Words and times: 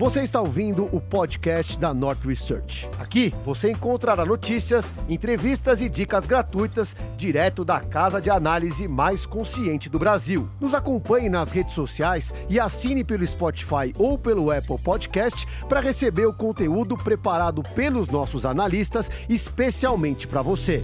Você 0.00 0.22
está 0.22 0.40
ouvindo 0.40 0.88
o 0.96 0.98
podcast 0.98 1.78
da 1.78 1.92
North 1.92 2.24
Research. 2.24 2.88
Aqui 2.98 3.34
você 3.44 3.70
encontrará 3.70 4.24
notícias, 4.24 4.94
entrevistas 5.10 5.82
e 5.82 5.90
dicas 5.90 6.24
gratuitas 6.24 6.96
direto 7.18 7.66
da 7.66 7.80
casa 7.80 8.18
de 8.18 8.30
análise 8.30 8.88
mais 8.88 9.26
consciente 9.26 9.90
do 9.90 9.98
Brasil. 9.98 10.48
Nos 10.58 10.72
acompanhe 10.72 11.28
nas 11.28 11.52
redes 11.52 11.74
sociais 11.74 12.32
e 12.48 12.58
assine 12.58 13.04
pelo 13.04 13.26
Spotify 13.26 13.92
ou 13.98 14.16
pelo 14.16 14.50
Apple 14.50 14.78
Podcast 14.78 15.46
para 15.68 15.80
receber 15.80 16.24
o 16.24 16.32
conteúdo 16.32 16.96
preparado 16.96 17.62
pelos 17.62 18.08
nossos 18.08 18.46
analistas 18.46 19.10
especialmente 19.28 20.26
para 20.26 20.40
você. 20.40 20.82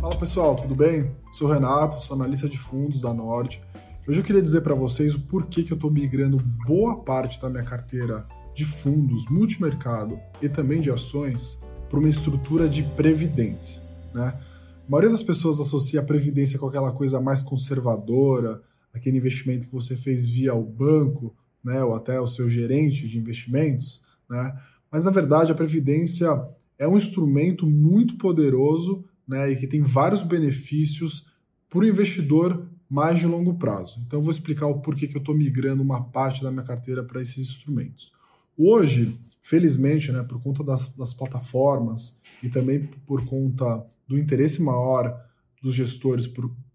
Fala 0.00 0.14
pessoal, 0.14 0.54
tudo 0.54 0.76
bem? 0.76 1.10
Sou 1.32 1.48
Renato, 1.48 2.00
sou 2.00 2.14
analista 2.14 2.48
de 2.48 2.56
fundos 2.58 3.00
da 3.00 3.12
Nord. 3.12 3.60
Hoje 4.06 4.20
eu 4.20 4.24
queria 4.24 4.42
dizer 4.42 4.60
para 4.60 4.74
vocês 4.74 5.14
o 5.14 5.20
porquê 5.20 5.62
que 5.62 5.72
eu 5.72 5.76
estou 5.76 5.90
migrando 5.90 6.36
boa 6.66 7.02
parte 7.02 7.40
da 7.40 7.48
minha 7.48 7.62
carteira 7.64 8.26
de 8.54 8.62
fundos, 8.62 9.24
multimercado 9.30 10.20
e 10.42 10.48
também 10.48 10.82
de 10.82 10.90
ações 10.90 11.58
para 11.88 11.98
uma 11.98 12.10
estrutura 12.10 12.68
de 12.68 12.82
previdência. 12.82 13.82
Né? 14.12 14.38
A 14.86 14.90
maioria 14.90 15.10
das 15.10 15.22
pessoas 15.22 15.58
associa 15.58 16.00
a 16.00 16.04
previdência 16.04 16.58
com 16.58 16.66
aquela 16.66 16.92
coisa 16.92 17.18
mais 17.18 17.40
conservadora, 17.40 18.60
aquele 18.92 19.16
investimento 19.16 19.68
que 19.68 19.72
você 19.72 19.96
fez 19.96 20.28
via 20.28 20.54
o 20.54 20.62
banco, 20.62 21.34
né, 21.64 21.82
ou 21.82 21.94
até 21.94 22.20
o 22.20 22.26
seu 22.26 22.46
gerente 22.46 23.08
de 23.08 23.18
investimentos, 23.18 24.02
né? 24.28 24.54
Mas 24.92 25.06
na 25.06 25.10
verdade 25.10 25.50
a 25.50 25.54
previdência 25.54 26.46
é 26.78 26.86
um 26.86 26.98
instrumento 26.98 27.66
muito 27.66 28.18
poderoso, 28.18 29.02
né, 29.26 29.50
e 29.50 29.56
que 29.56 29.66
tem 29.66 29.80
vários 29.80 30.22
benefícios 30.22 31.26
para 31.70 31.80
o 31.80 31.86
investidor 31.86 32.68
mais 32.88 33.18
de 33.18 33.26
longo 33.26 33.54
prazo. 33.54 34.02
Então, 34.06 34.18
eu 34.18 34.22
vou 34.22 34.30
explicar 34.30 34.66
o 34.66 34.80
porquê 34.80 35.06
que 35.06 35.16
eu 35.16 35.20
estou 35.20 35.34
migrando 35.34 35.82
uma 35.82 36.04
parte 36.04 36.42
da 36.42 36.50
minha 36.50 36.64
carteira 36.64 37.02
para 37.02 37.20
esses 37.20 37.48
instrumentos. 37.48 38.12
Hoje, 38.56 39.18
felizmente, 39.42 40.10
né, 40.12 40.22
por 40.22 40.40
conta 40.42 40.62
das, 40.62 40.88
das 40.94 41.12
plataformas 41.12 42.18
e 42.42 42.48
também 42.48 42.86
por 43.06 43.24
conta 43.26 43.84
do 44.06 44.18
interesse 44.18 44.62
maior 44.62 45.20
dos 45.62 45.74
gestores 45.74 46.26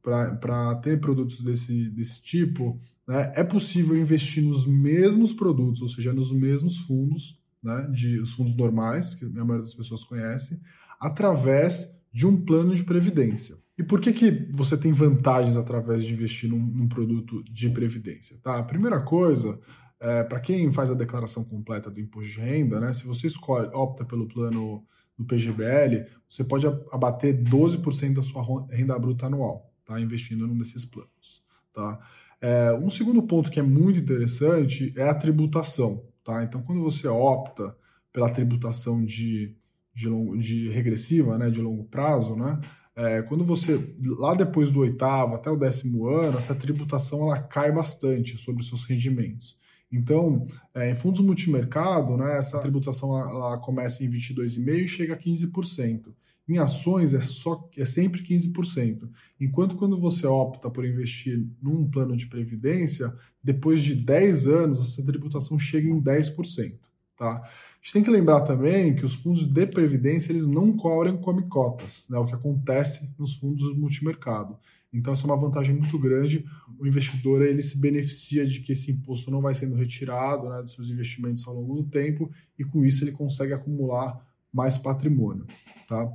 para 0.01 0.75
ter 0.75 0.99
produtos 0.99 1.43
desse, 1.43 1.89
desse 1.89 2.21
tipo, 2.21 2.79
né, 3.07 3.31
é 3.35 3.43
possível 3.43 3.97
investir 3.97 4.43
nos 4.43 4.67
mesmos 4.67 5.31
produtos, 5.33 5.81
ou 5.81 5.89
seja, 5.89 6.13
nos 6.13 6.31
mesmos 6.31 6.77
fundos, 6.77 7.39
né, 7.63 7.89
de, 7.91 8.19
os 8.19 8.33
fundos 8.33 8.55
normais, 8.55 9.15
que 9.15 9.25
a 9.25 9.29
maioria 9.29 9.61
das 9.61 9.73
pessoas 9.73 10.03
conhece, 10.03 10.61
através 10.99 11.95
de 12.11 12.27
um 12.27 12.39
plano 12.39 12.75
de 12.75 12.83
previdência. 12.83 13.57
E 13.79 13.83
por 13.83 14.01
que, 14.01 14.11
que 14.11 14.29
você 14.51 14.75
tem 14.75 14.91
vantagens 14.91 15.55
através 15.55 16.03
de 16.03 16.11
investir 16.11 16.49
num, 16.49 16.59
num 16.59 16.89
produto 16.89 17.41
de 17.45 17.69
previdência? 17.69 18.37
Tá? 18.43 18.59
A 18.59 18.63
primeira 18.63 18.99
coisa, 18.99 19.57
é, 20.01 20.21
para 20.21 20.41
quem 20.41 20.69
faz 20.69 20.91
a 20.91 20.93
declaração 20.93 21.45
completa 21.45 21.89
do 21.89 21.97
imposto 21.97 22.29
de 22.29 22.41
renda, 22.41 22.77
né, 22.81 22.91
se 22.91 23.07
você 23.07 23.27
escolhe, 23.27 23.69
opta 23.73 24.03
pelo 24.03 24.27
plano 24.27 24.83
do 25.17 25.23
PGBL, 25.23 26.05
você 26.29 26.43
pode 26.43 26.67
abater 26.91 27.41
12% 27.41 28.15
da 28.15 28.21
sua 28.21 28.43
renda 28.69 28.99
bruta 28.99 29.27
anual, 29.27 29.71
tá? 29.85 29.97
investindo 29.97 30.45
num 30.45 30.57
desses 30.57 30.83
planos. 30.83 31.41
Tá? 31.73 31.99
É, 32.41 32.73
um 32.73 32.89
segundo 32.89 33.23
ponto 33.23 33.49
que 33.49 33.61
é 33.61 33.63
muito 33.63 33.97
interessante 33.97 34.93
é 34.97 35.07
a 35.07 35.15
tributação. 35.15 36.03
Tá? 36.21 36.43
Então, 36.43 36.61
quando 36.63 36.83
você 36.83 37.07
opta 37.07 37.73
pela 38.11 38.29
tributação 38.29 39.05
de, 39.05 39.55
de, 39.95 40.09
longo, 40.09 40.37
de 40.37 40.67
regressiva, 40.67 41.37
né, 41.37 41.49
de 41.49 41.61
longo 41.61 41.85
prazo, 41.85 42.35
né, 42.35 42.59
é, 42.95 43.21
quando 43.21 43.43
você, 43.43 43.95
lá 44.03 44.33
depois 44.33 44.71
do 44.71 44.79
oitavo 44.79 45.35
até 45.35 45.49
o 45.49 45.57
décimo 45.57 46.07
ano, 46.07 46.37
essa 46.37 46.53
tributação 46.53 47.23
ela 47.23 47.41
cai 47.41 47.71
bastante 47.71 48.37
sobre 48.37 48.61
os 48.61 48.67
seus 48.67 48.83
rendimentos. 48.83 49.57
Então, 49.91 50.47
é, 50.73 50.91
em 50.91 50.95
fundos 50.95 51.21
multimercado, 51.21 52.15
né, 52.15 52.37
essa 52.37 52.59
tributação 52.59 53.17
ela, 53.17 53.29
ela 53.31 53.57
começa 53.57 54.03
em 54.03 54.09
22,5% 54.09 54.83
e 54.83 54.87
chega 54.87 55.13
a 55.13 55.17
15%. 55.17 56.13
Em 56.47 56.57
ações 56.57 57.13
é, 57.13 57.21
só, 57.21 57.69
é 57.77 57.85
sempre 57.85 58.23
15%. 58.23 59.07
Enquanto 59.39 59.75
quando 59.75 59.99
você 59.99 60.25
opta 60.25 60.69
por 60.69 60.83
investir 60.85 61.47
num 61.61 61.89
plano 61.89 62.17
de 62.17 62.27
previdência, 62.27 63.13
depois 63.43 63.81
de 63.81 63.95
10 63.95 64.47
anos, 64.47 64.79
essa 64.79 65.05
tributação 65.05 65.57
chega 65.57 65.87
em 65.87 66.01
10%. 66.01 66.73
Tá? 67.19 67.31
A 67.31 67.81
gente 67.81 67.93
tem 67.93 68.03
que 68.03 68.09
lembrar 68.09 68.41
também 68.41 68.95
que 68.95 69.05
os 69.05 69.13
fundos 69.13 69.45
de 69.45 69.67
previdência 69.67 70.31
eles 70.31 70.47
não 70.47 70.71
cobrem 70.71 71.17
come 71.17 71.43
cotas, 71.43 72.07
né, 72.09 72.17
o 72.17 72.25
que 72.25 72.33
acontece 72.33 73.13
nos 73.19 73.35
fundos 73.35 73.77
multimercado. 73.77 74.57
Então, 74.91 75.13
essa 75.13 75.23
é 75.23 75.25
uma 75.25 75.37
vantagem 75.37 75.75
muito 75.75 75.99
grande. 75.99 76.43
O 76.79 76.87
investidor 76.87 77.43
ele 77.43 77.61
se 77.61 77.77
beneficia 77.77 78.47
de 78.47 78.61
que 78.61 78.71
esse 78.71 78.89
imposto 78.89 79.29
não 79.29 79.41
vai 79.41 79.53
sendo 79.53 79.75
retirado 79.75 80.49
né, 80.49 80.63
dos 80.63 80.73
seus 80.73 80.89
investimentos 80.89 81.45
ao 81.45 81.53
longo 81.53 81.75
do 81.75 81.83
tempo 81.83 82.31
e, 82.57 82.63
com 82.63 82.83
isso, 82.83 83.03
ele 83.03 83.11
consegue 83.11 83.53
acumular 83.53 84.25
mais 84.51 84.77
patrimônio. 84.79 85.45
Tá? 85.87 86.11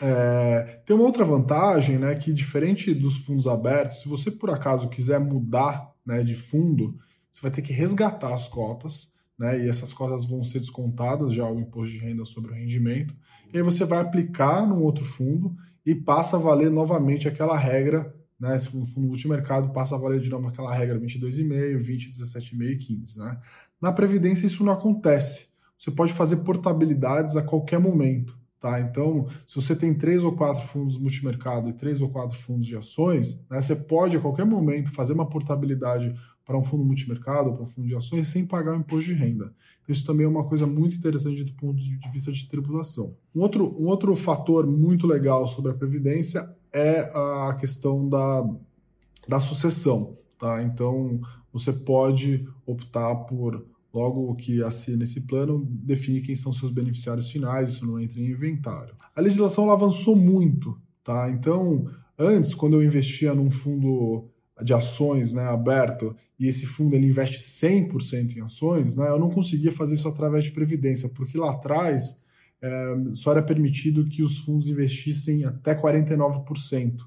É, 0.00 0.82
tem 0.86 0.94
uma 0.94 1.04
outra 1.04 1.24
vantagem, 1.24 1.98
né, 1.98 2.14
que 2.14 2.32
diferente 2.32 2.94
dos 2.94 3.16
fundos 3.16 3.48
abertos, 3.48 4.02
se 4.02 4.08
você 4.08 4.30
por 4.30 4.50
acaso 4.50 4.88
quiser 4.88 5.18
mudar 5.18 5.92
né, 6.04 6.22
de 6.22 6.36
fundo, 6.36 6.96
você 7.32 7.42
vai 7.42 7.50
ter 7.50 7.62
que 7.62 7.72
resgatar 7.72 8.32
as 8.32 8.46
cotas 8.46 9.15
né? 9.38 9.64
E 9.64 9.68
essas 9.68 9.92
cotas 9.92 10.24
vão 10.24 10.42
ser 10.42 10.60
descontadas 10.60 11.34
já 11.34 11.48
o 11.48 11.60
imposto 11.60 11.94
de 11.94 11.98
renda 11.98 12.24
sobre 12.24 12.52
o 12.52 12.54
rendimento. 12.54 13.14
E 13.52 13.56
aí 13.56 13.62
você 13.62 13.84
vai 13.84 14.00
aplicar 14.00 14.66
num 14.66 14.82
outro 14.82 15.04
fundo 15.04 15.54
e 15.84 15.94
passa 15.94 16.36
a 16.36 16.40
valer 16.40 16.70
novamente 16.70 17.28
aquela 17.28 17.56
regra, 17.56 18.14
né? 18.38 18.58
Se 18.58 18.68
o 18.68 18.84
fundo 18.84 19.08
multimercado 19.08 19.72
passa 19.72 19.94
a 19.94 19.98
valer 19.98 20.20
de 20.20 20.30
novo 20.30 20.48
aquela 20.48 20.74
regra 20.74 20.98
22,5, 20.98 21.78
20, 21.78 22.10
17,5 22.12 22.62
e 22.62 22.76
15, 22.76 23.18
né? 23.18 23.38
Na 23.80 23.92
previdência 23.92 24.46
isso 24.46 24.64
não 24.64 24.72
acontece. 24.72 25.48
Você 25.78 25.90
pode 25.90 26.12
fazer 26.12 26.36
portabilidades 26.36 27.36
a 27.36 27.42
qualquer 27.42 27.78
momento. 27.78 28.36
Tá? 28.58 28.80
Então, 28.80 29.28
se 29.46 29.54
você 29.54 29.76
tem 29.76 29.92
três 29.94 30.24
ou 30.24 30.32
quatro 30.32 30.66
fundos 30.66 30.98
multimercado 30.98 31.68
e 31.68 31.74
três 31.74 32.00
ou 32.00 32.08
quatro 32.08 32.36
fundos 32.36 32.66
de 32.66 32.76
ações, 32.76 33.44
né, 33.50 33.60
você 33.60 33.76
pode 33.76 34.16
a 34.16 34.20
qualquer 34.20 34.46
momento 34.46 34.90
fazer 34.90 35.12
uma 35.12 35.28
portabilidade 35.28 36.14
para 36.46 36.56
um 36.56 36.62
fundo 36.62 36.84
multimercado, 36.84 37.52
para 37.52 37.64
um 37.64 37.66
fundo 37.66 37.88
de 37.88 37.96
ações, 37.96 38.28
sem 38.28 38.46
pagar 38.46 38.72
o 38.76 38.80
imposto 38.80 39.10
de 39.10 39.16
renda. 39.16 39.52
Então, 39.82 39.92
isso 39.92 40.06
também 40.06 40.24
é 40.24 40.28
uma 40.28 40.44
coisa 40.44 40.64
muito 40.64 40.94
interessante 40.94 41.42
do 41.42 41.52
ponto 41.54 41.76
de 41.76 41.98
vista 42.12 42.30
de 42.30 42.48
tributação. 42.48 43.16
Um 43.34 43.40
outro, 43.40 43.74
um 43.76 43.88
outro 43.88 44.14
fator 44.14 44.64
muito 44.64 45.08
legal 45.08 45.48
sobre 45.48 45.72
a 45.72 45.74
Previdência 45.74 46.48
é 46.72 47.00
a 47.12 47.56
questão 47.58 48.08
da, 48.08 48.48
da 49.28 49.40
sucessão. 49.40 50.16
Tá? 50.38 50.62
Então, 50.62 51.20
você 51.52 51.72
pode 51.72 52.46
optar 52.64 53.14
por, 53.24 53.66
logo 53.92 54.34
que 54.36 54.62
assina 54.62 55.02
esse 55.02 55.22
plano, 55.22 55.66
definir 55.68 56.22
quem 56.22 56.36
são 56.36 56.52
seus 56.52 56.70
beneficiários 56.70 57.30
finais, 57.30 57.72
isso 57.72 57.86
não 57.86 57.98
entra 57.98 58.20
em 58.20 58.30
inventário. 58.30 58.94
A 59.16 59.20
legislação 59.20 59.70
avançou 59.70 60.14
muito. 60.14 60.78
Tá? 61.02 61.28
Então, 61.30 61.90
antes, 62.16 62.54
quando 62.54 62.74
eu 62.74 62.84
investia 62.84 63.34
num 63.34 63.50
fundo 63.50 64.28
de 64.62 64.72
ações 64.72 65.32
né, 65.32 65.42
aberto 65.42 66.16
e 66.38 66.46
esse 66.46 66.66
fundo 66.66 66.94
ele 66.94 67.06
investe 67.06 67.38
100% 67.38 68.36
em 68.36 68.40
ações, 68.40 68.94
né, 68.94 69.08
eu 69.08 69.18
não 69.18 69.30
conseguia 69.30 69.72
fazer 69.72 69.94
isso 69.94 70.08
através 70.08 70.44
de 70.44 70.50
previdência, 70.50 71.08
porque 71.08 71.36
lá 71.36 71.50
atrás 71.50 72.20
é, 72.60 72.94
só 73.14 73.32
era 73.32 73.42
permitido 73.42 74.06
que 74.06 74.22
os 74.22 74.38
fundos 74.38 74.68
investissem 74.68 75.44
até 75.44 75.74
49% 75.74 76.98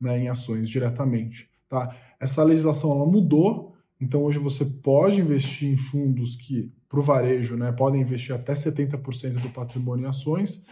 né, 0.00 0.18
em 0.18 0.28
ações 0.28 0.68
diretamente. 0.68 1.48
Tá? 1.68 1.96
Essa 2.20 2.42
legislação 2.44 2.92
ela 2.92 3.06
mudou, 3.06 3.74
então 4.00 4.22
hoje 4.22 4.38
você 4.38 4.64
pode 4.64 5.20
investir 5.20 5.68
em 5.68 5.76
fundos 5.76 6.36
que, 6.36 6.72
para 6.88 7.00
o 7.00 7.02
varejo, 7.02 7.56
né, 7.56 7.72
podem 7.72 8.02
investir 8.02 8.34
até 8.34 8.52
70% 8.52 9.40
do 9.40 9.50
patrimônio 9.50 10.04
em 10.04 10.08
ações, 10.08 10.64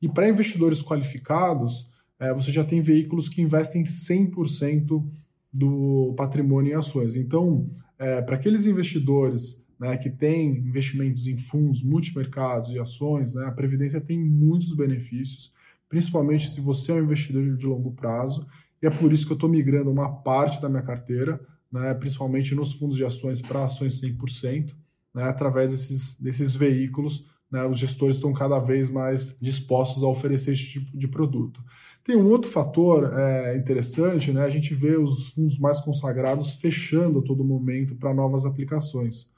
e 0.00 0.08
para 0.08 0.28
investidores 0.28 0.82
qualificados, 0.82 1.88
é, 2.18 2.32
você 2.34 2.50
já 2.50 2.64
tem 2.64 2.80
veículos 2.80 3.28
que 3.28 3.40
investem 3.40 3.84
100% 3.84 5.04
do 5.52 6.14
patrimônio 6.16 6.72
em 6.72 6.74
ações. 6.74 7.14
Então, 7.14 7.68
é, 7.98 8.22
para 8.22 8.36
aqueles 8.36 8.66
investidores 8.66 9.62
né, 9.78 9.96
que 9.96 10.08
têm 10.08 10.50
investimentos 10.58 11.26
em 11.26 11.36
fundos, 11.36 11.82
multimercados 11.82 12.72
e 12.72 12.78
ações, 12.78 13.34
né, 13.34 13.44
a 13.44 13.52
Previdência 13.52 14.00
tem 14.00 14.18
muitos 14.18 14.74
benefícios, 14.74 15.52
principalmente 15.88 16.48
se 16.48 16.60
você 16.60 16.92
é 16.92 16.94
um 16.94 17.04
investidor 17.04 17.56
de 17.56 17.66
longo 17.66 17.92
prazo, 17.92 18.46
e 18.82 18.86
é 18.86 18.90
por 18.90 19.12
isso 19.12 19.26
que 19.26 19.32
eu 19.32 19.36
estou 19.36 19.48
migrando 19.48 19.90
uma 19.90 20.10
parte 20.22 20.60
da 20.60 20.68
minha 20.68 20.82
carteira, 20.82 21.40
né, 21.70 21.92
principalmente 21.94 22.54
nos 22.54 22.72
fundos 22.72 22.96
de 22.96 23.04
ações 23.04 23.42
para 23.42 23.64
ações 23.64 24.00
100%, 24.00 24.74
né, 25.14 25.24
através 25.24 25.70
desses, 25.70 26.18
desses 26.18 26.54
veículos 26.54 27.26
né, 27.52 27.66
os 27.66 27.78
gestores 27.78 28.16
estão 28.16 28.32
cada 28.32 28.58
vez 28.58 28.88
mais 28.88 29.36
dispostos 29.38 30.02
a 30.02 30.08
oferecer 30.08 30.54
esse 30.54 30.66
tipo 30.66 30.96
de 30.96 31.06
produto. 31.06 31.62
Tem 32.04 32.16
um 32.16 32.28
outro 32.28 32.50
fator 32.50 33.12
é, 33.14 33.56
interessante, 33.56 34.32
né, 34.32 34.42
a 34.44 34.48
gente 34.48 34.74
vê 34.74 34.96
os 34.96 35.28
fundos 35.28 35.58
mais 35.58 35.80
consagrados 35.80 36.54
fechando 36.54 37.20
a 37.20 37.22
todo 37.22 37.44
momento 37.44 37.94
para 37.94 38.12
novas 38.12 38.44
aplicações. 38.44 39.30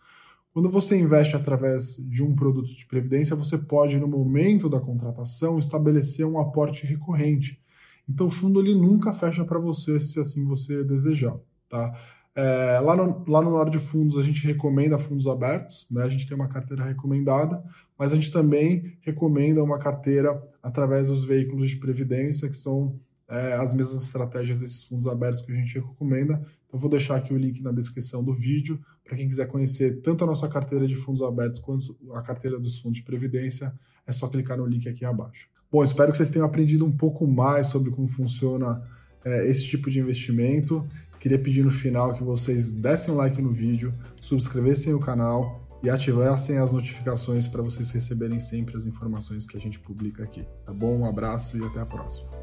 Quando 0.55 0.71
você 0.71 0.97
investe 0.97 1.35
através 1.35 1.97
de 1.97 2.23
um 2.23 2.35
produto 2.35 2.73
de 2.73 2.87
previdência, 2.87 3.35
você 3.35 3.59
pode, 3.59 3.99
no 3.99 4.07
momento 4.07 4.69
da 4.69 4.79
contratação, 4.79 5.59
estabelecer 5.59 6.25
um 6.25 6.39
aporte 6.39 6.87
recorrente. 6.87 7.61
Então, 8.09 8.27
o 8.27 8.31
fundo 8.31 8.61
ele 8.61 8.75
nunca 8.75 9.13
fecha 9.13 9.45
para 9.45 9.59
você 9.59 9.99
se 9.99 10.21
assim 10.21 10.45
você 10.45 10.85
desejar. 10.85 11.37
Tá? 11.69 11.93
É, 12.37 12.81
lá, 12.81 12.97
no, 12.97 13.25
lá 13.29 13.41
no 13.41 13.51
Nord 13.51 13.79
Fundos 13.79 14.19
a 14.19 14.23
gente 14.23 14.45
recomenda 14.45 14.99
fundos 14.99 15.27
abertos, 15.29 15.87
né? 15.89 16.03
a 16.03 16.09
gente 16.09 16.27
tem 16.27 16.37
uma 16.37 16.49
carteira 16.49 16.85
recomendada, 16.85 17.63
mas 17.97 18.13
a 18.13 18.17
gente 18.17 18.33
também 18.33 18.99
recomenda 19.03 19.63
uma 19.63 19.79
carteira 19.79 20.43
através 20.61 21.07
dos 21.07 21.25
veículos 21.25 21.71
de 21.71 21.77
previdência, 21.77 22.49
que 22.49 22.57
são 22.57 22.99
é, 23.29 23.55
as 23.55 23.73
mesmas 23.73 24.03
estratégias 24.03 24.61
desses 24.61 24.85
fundos 24.85 25.07
abertos 25.07 25.43
que 25.43 25.53
a 25.53 25.55
gente 25.55 25.79
recomenda. 25.79 26.45
Então, 26.67 26.79
vou 26.79 26.91
deixar 26.91 27.17
aqui 27.17 27.33
o 27.33 27.39
link 27.39 27.63
na 27.63 27.71
descrição 27.71 28.23
do 28.23 28.35
vídeo 28.35 28.81
para 29.05 29.17
quem 29.17 29.29
quiser 29.29 29.47
conhecer 29.47 30.01
tanto 30.03 30.25
a 30.25 30.27
nossa 30.27 30.49
carteira 30.49 30.87
de 30.87 30.97
fundos 30.97 31.23
abertos 31.23 31.61
quanto 31.61 31.97
a 32.15 32.23
carteira 32.23 32.59
dos 32.59 32.79
fundos 32.81 32.99
de 32.99 33.05
previdência. 33.05 33.73
É 34.07 34.13
só 34.13 34.29
clicar 34.29 34.59
no 34.59 34.67
link 34.67 34.89
aqui 34.89 35.05
abaixo. 35.05 35.49
Bom, 35.71 35.83
espero 35.83 36.11
que 36.11 36.17
vocês 36.17 36.31
tenham 36.31 36.47
aprendido 36.47 36.85
um 36.85 36.93
pouco 36.93 37.27
mais 37.27 37.69
sobre 37.69 37.91
como 37.91 38.07
funciona 38.07 38.83
é, 39.25 39.49
esse 39.49 39.65
tipo 39.67 39.91
de 39.91 39.99
investimento. 39.99 40.87
Queria 41.25 41.39
pedir 41.39 41.65
no 41.65 41.71
final 41.71 42.13
que 42.13 42.23
vocês 42.23 42.71
dessem 42.71 43.15
um 43.15 43.17
like 43.17 43.41
no 43.41 43.51
vídeo, 43.51 43.95
subscrevessem 44.21 44.93
o 44.93 45.01
canal 45.01 45.67
e 45.83 45.89
ativassem 45.89 46.59
as 46.59 46.71
notificações 46.71 47.49
para 47.49 47.63
vocês 47.63 47.91
receberem 47.93 48.41
sempre 48.41 48.77
as 48.77 48.85
informações 48.85 49.47
que 49.47 49.57
a 49.57 49.61
gente 49.61 49.79
publica 49.79 50.23
aqui. 50.23 50.47
Tá 50.67 50.73
bom? 50.75 50.99
Um 50.99 51.07
abraço 51.07 51.57
e 51.57 51.65
até 51.65 51.81
a 51.81 51.87
próxima. 51.87 52.34